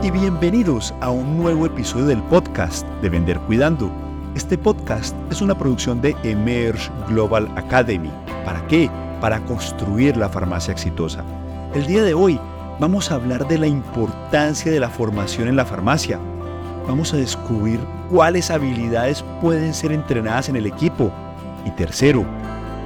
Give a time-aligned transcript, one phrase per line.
[0.00, 3.90] y bienvenidos a un nuevo episodio del podcast de Vender Cuidando.
[4.36, 8.10] Este podcast es una producción de Emerge Global Academy.
[8.44, 8.88] ¿Para qué?
[9.20, 11.24] Para construir la farmacia exitosa.
[11.74, 12.38] El día de hoy
[12.78, 16.20] vamos a hablar de la importancia de la formación en la farmacia.
[16.86, 21.10] Vamos a descubrir cuáles habilidades pueden ser entrenadas en el equipo.
[21.66, 22.24] Y tercero,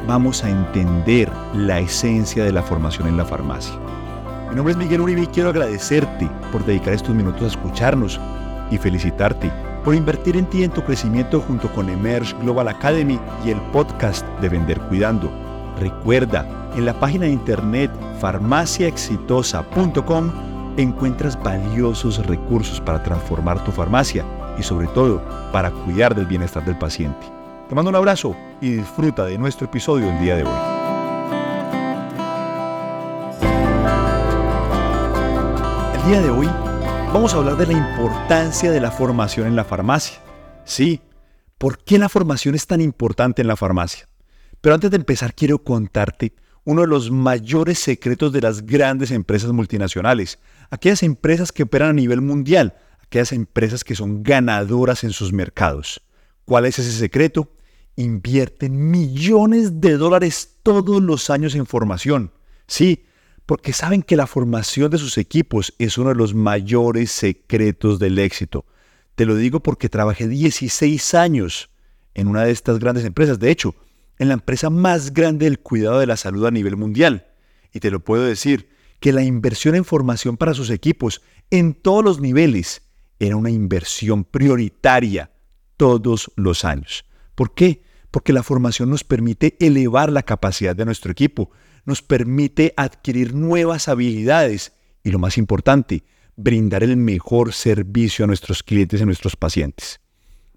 [0.08, 3.74] vamos a entender la esencia de la formación en la farmacia.
[4.48, 8.20] Mi nombre es Miguel Uribe y quiero agradecerte por dedicar estos minutos a escucharnos
[8.70, 9.50] y felicitarte
[9.84, 13.60] por invertir en ti y en tu crecimiento junto con Emerge Global Academy y el
[13.72, 15.30] podcast de Vender Cuidando.
[15.78, 17.90] Recuerda, en la página de internet
[18.20, 20.30] farmaciaexitosa.com
[20.76, 24.24] encuentras valiosos recursos para transformar tu farmacia
[24.58, 27.26] y sobre todo para cuidar del bienestar del paciente.
[27.68, 30.75] Te mando un abrazo y disfruta de nuestro episodio el día de hoy.
[36.06, 36.46] Día de hoy
[37.12, 40.18] vamos a hablar de la importancia de la formación en la farmacia.
[40.64, 41.00] Sí,
[41.58, 44.08] ¿por qué la formación es tan importante en la farmacia?
[44.60, 46.32] Pero antes de empezar quiero contarte
[46.62, 50.38] uno de los mayores secretos de las grandes empresas multinacionales,
[50.70, 56.02] aquellas empresas que operan a nivel mundial, aquellas empresas que son ganadoras en sus mercados.
[56.44, 57.50] ¿Cuál es ese secreto?
[57.96, 62.30] Invierten millones de dólares todos los años en formación.
[62.68, 63.05] Sí,
[63.46, 68.18] porque saben que la formación de sus equipos es uno de los mayores secretos del
[68.18, 68.66] éxito.
[69.14, 71.70] Te lo digo porque trabajé 16 años
[72.14, 73.74] en una de estas grandes empresas, de hecho,
[74.18, 77.26] en la empresa más grande del cuidado de la salud a nivel mundial.
[77.72, 78.68] Y te lo puedo decir,
[79.00, 82.82] que la inversión en formación para sus equipos en todos los niveles
[83.18, 85.30] era una inversión prioritaria
[85.76, 87.04] todos los años.
[87.34, 87.82] ¿Por qué?
[88.10, 91.50] Porque la formación nos permite elevar la capacidad de nuestro equipo,
[91.86, 96.04] nos permite adquirir nuevas habilidades y lo más importante,
[96.36, 100.00] brindar el mejor servicio a nuestros clientes y a nuestros pacientes.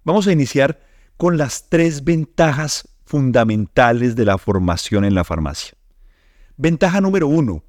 [0.03, 0.81] Vamos a iniciar
[1.15, 5.73] con las tres ventajas fundamentales de la formación en la farmacia.
[6.57, 7.63] Ventaja número uno,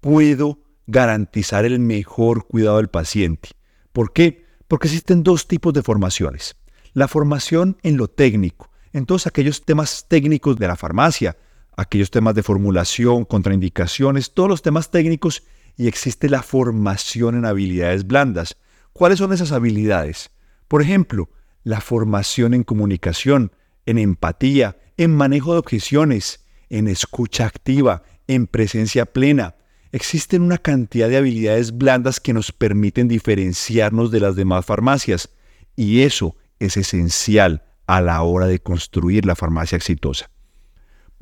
[0.00, 3.50] puedo garantizar el mejor cuidado del paciente.
[3.92, 4.46] ¿Por qué?
[4.68, 6.56] Porque existen dos tipos de formaciones.
[6.92, 11.36] La formación en lo técnico, en todos aquellos temas técnicos de la farmacia,
[11.76, 15.42] aquellos temas de formulación, contraindicaciones, todos los temas técnicos
[15.76, 18.56] y existe la formación en habilidades blandas.
[18.92, 20.30] ¿Cuáles son esas habilidades?
[20.68, 21.30] Por ejemplo,
[21.64, 23.52] la formación en comunicación,
[23.86, 29.56] en empatía, en manejo de objeciones, en escucha activa, en presencia plena.
[29.92, 35.30] Existen una cantidad de habilidades blandas que nos permiten diferenciarnos de las demás farmacias
[35.76, 40.30] y eso es esencial a la hora de construir la farmacia exitosa.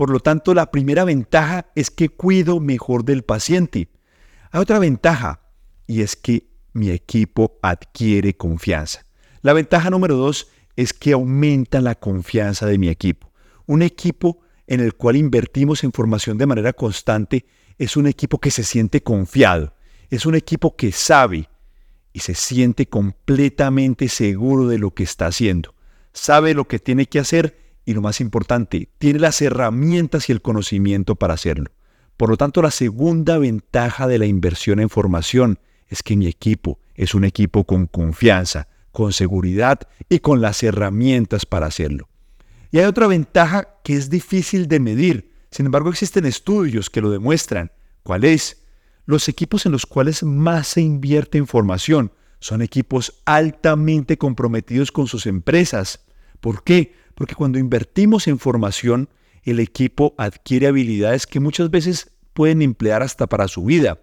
[0.02, 3.88] Por lo tanto, la primera ventaja es que cuido mejor del paciente.
[4.50, 5.42] Hay otra ventaja
[5.86, 9.06] y es que mi equipo adquiere confianza.
[9.42, 13.30] La ventaja número dos es que aumenta la confianza de mi equipo.
[13.66, 17.46] Un equipo en el cual invertimos en formación de manera constante
[17.78, 19.76] es un equipo que se siente confiado,
[20.10, 21.48] es un equipo que sabe
[22.12, 25.76] y se siente completamente seguro de lo que está haciendo.
[26.12, 30.42] Sabe lo que tiene que hacer y lo más importante, tiene las herramientas y el
[30.42, 31.70] conocimiento para hacerlo.
[32.16, 36.78] Por lo tanto, la segunda ventaja de la inversión en formación es que mi equipo
[36.94, 42.08] es un equipo con confianza, con seguridad y con las herramientas para hacerlo.
[42.70, 47.10] Y hay otra ventaja que es difícil de medir, sin embargo existen estudios que lo
[47.10, 47.72] demuestran.
[48.02, 48.62] ¿Cuál es?
[49.04, 55.06] Los equipos en los cuales más se invierte en formación son equipos altamente comprometidos con
[55.06, 56.04] sus empresas.
[56.42, 56.92] ¿Por qué?
[57.14, 59.08] Porque cuando invertimos en formación,
[59.44, 64.00] el equipo adquiere habilidades que muchas veces pueden emplear hasta para su vida.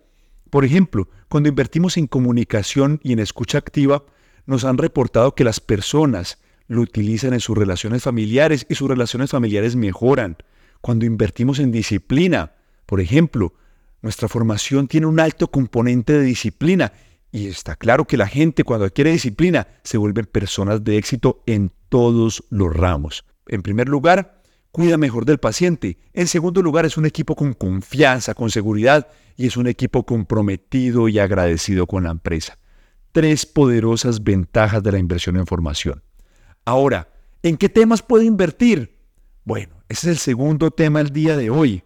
[0.50, 4.06] Por ejemplo, cuando invertimos en comunicación y en escucha activa,
[4.46, 9.32] nos han reportado que las personas lo utilizan en sus relaciones familiares y sus relaciones
[9.32, 10.38] familiares mejoran.
[10.80, 12.54] Cuando invertimos en disciplina,
[12.86, 13.54] por ejemplo,
[14.02, 16.94] nuestra formación tiene un alto componente de disciplina
[17.34, 21.74] y está claro que la gente cuando adquiere disciplina se vuelven personas de éxito en
[21.90, 23.26] todos los ramos.
[23.48, 24.42] En primer lugar,
[24.72, 25.98] cuida mejor del paciente.
[26.14, 31.08] En segundo lugar, es un equipo con confianza, con seguridad y es un equipo comprometido
[31.08, 32.58] y agradecido con la empresa.
[33.12, 36.04] Tres poderosas ventajas de la inversión en formación.
[36.66, 37.10] Ahora,
[37.42, 39.00] ¿en qué temas puedo invertir?
[39.44, 41.84] Bueno, ese es el segundo tema del día de hoy.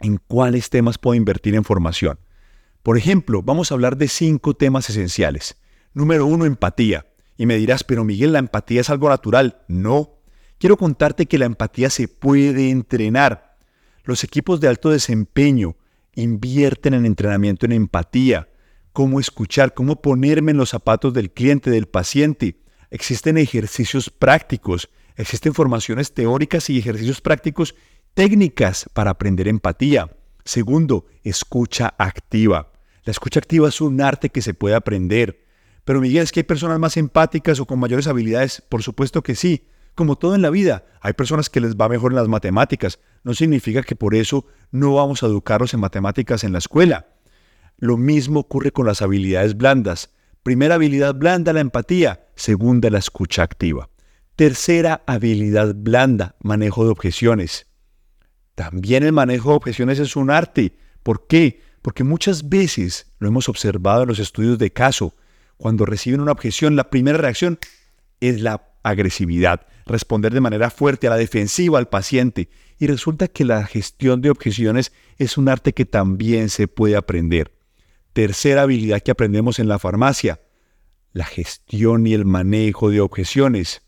[0.00, 2.18] ¿En cuáles temas puedo invertir en formación?
[2.82, 5.56] Por ejemplo, vamos a hablar de cinco temas esenciales.
[5.94, 7.06] Número uno, empatía.
[7.36, 9.62] Y me dirás, pero Miguel, la empatía es algo natural.
[9.68, 10.18] No.
[10.58, 13.56] Quiero contarte que la empatía se puede entrenar.
[14.04, 15.76] Los equipos de alto desempeño
[16.14, 18.48] invierten en entrenamiento en empatía.
[18.92, 22.62] cómo escuchar, cómo ponerme en los zapatos del cliente, del paciente.
[22.90, 27.74] Existen ejercicios prácticos, existen formaciones teóricas y ejercicios prácticos
[28.14, 30.16] técnicas para aprender empatía.
[30.46, 32.72] Segundo, escucha activa.
[33.04, 35.44] La escucha activa es un arte que se puede aprender.
[35.86, 38.60] Pero Miguel, ¿es que hay personas más empáticas o con mayores habilidades?
[38.60, 39.68] Por supuesto que sí.
[39.94, 42.98] Como todo en la vida, hay personas que les va mejor en las matemáticas.
[43.22, 47.06] No significa que por eso no vamos a educarlos en matemáticas en la escuela.
[47.78, 50.10] Lo mismo ocurre con las habilidades blandas.
[50.42, 52.26] Primera habilidad blanda, la empatía.
[52.34, 53.88] Segunda, la escucha activa.
[54.34, 57.68] Tercera habilidad blanda, manejo de objeciones.
[58.56, 60.76] También el manejo de objeciones es un arte.
[61.04, 61.62] ¿Por qué?
[61.80, 65.14] Porque muchas veces lo hemos observado en los estudios de caso.
[65.56, 67.58] Cuando reciben una objeción, la primera reacción
[68.20, 72.48] es la agresividad, responder de manera fuerte a la defensiva al paciente.
[72.78, 77.52] Y resulta que la gestión de objeciones es un arte que también se puede aprender.
[78.12, 80.40] Tercera habilidad que aprendemos en la farmacia,
[81.12, 83.82] la gestión y el manejo de objeciones.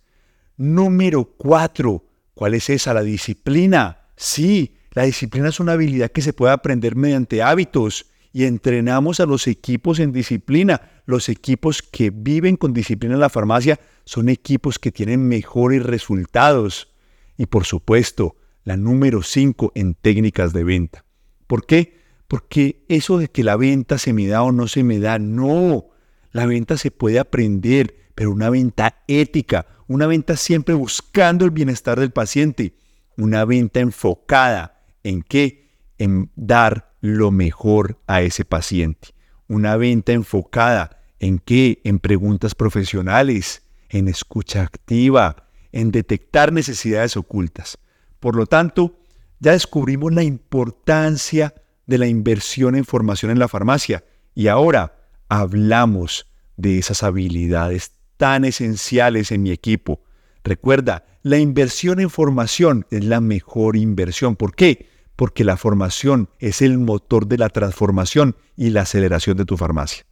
[0.57, 2.95] Número cuatro, ¿cuál es esa?
[2.95, 4.09] La disciplina.
[4.17, 9.27] Sí, la disciplina es una habilidad que se puede aprender mediante hábitos y entrenamos a
[9.27, 10.98] los equipos en disciplina.
[11.09, 16.93] Los equipos que viven con disciplina en la farmacia son equipos que tienen mejores resultados.
[17.39, 21.07] Y por supuesto, la número 5 en técnicas de venta.
[21.47, 21.97] ¿Por qué?
[22.29, 25.87] Porque eso de que la venta se me da o no se me da, no.
[26.31, 31.99] La venta se puede aprender, pero una venta ética, una venta siempre buscando el bienestar
[31.99, 32.75] del paciente,
[33.17, 35.71] una venta enfocada en qué?
[35.97, 39.15] En dar lo mejor a ese paciente.
[39.47, 41.81] Una venta enfocada en qué?
[41.85, 47.79] En preguntas profesionales, en escucha activa, en detectar necesidades ocultas.
[48.21, 48.99] Por lo tanto,
[49.41, 51.55] ya descubrimos la importancia
[51.87, 54.05] de la inversión en formación en la farmacia
[54.35, 56.27] y ahora hablamos
[56.57, 60.03] de esas habilidades tan esenciales en mi equipo.
[60.45, 64.37] Recuerda, la inversión en formación es la mejor inversión.
[64.37, 64.89] ¿Por qué?
[65.19, 70.07] porque la formación es el motor de la transformación y la aceleración de tu farmacia.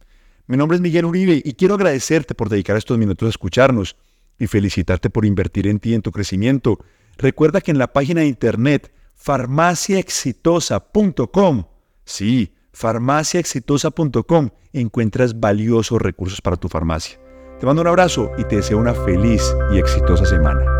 [0.47, 3.97] Mi nombre es Miguel Uribe y quiero agradecerte por dedicar estos minutos a escucharnos
[4.39, 6.79] y felicitarte por invertir en ti y en tu crecimiento.
[7.17, 11.65] Recuerda que en la página de internet farmaciaexitosa.com,
[12.05, 17.19] sí, farmaciaexitosa.com encuentras valiosos recursos para tu farmacia.
[17.59, 19.41] Te mando un abrazo y te deseo una feliz
[19.73, 20.76] y exitosa semana.